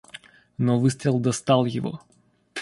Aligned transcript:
Но 0.57 0.79
выстрел 0.79 1.19
достал 1.19 1.65
его. 1.67 2.01